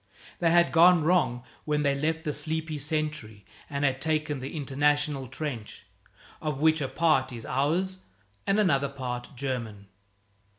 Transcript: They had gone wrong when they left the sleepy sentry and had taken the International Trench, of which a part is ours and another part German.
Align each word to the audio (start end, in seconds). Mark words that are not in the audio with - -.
They 0.39 0.49
had 0.49 0.71
gone 0.71 1.03
wrong 1.03 1.43
when 1.63 1.83
they 1.83 1.93
left 1.93 2.23
the 2.23 2.33
sleepy 2.33 2.79
sentry 2.79 3.45
and 3.69 3.85
had 3.85 4.01
taken 4.01 4.39
the 4.39 4.55
International 4.57 5.27
Trench, 5.27 5.85
of 6.41 6.59
which 6.59 6.81
a 6.81 6.87
part 6.87 7.31
is 7.31 7.45
ours 7.45 7.99
and 8.47 8.59
another 8.59 8.89
part 8.89 9.35
German. 9.35 9.89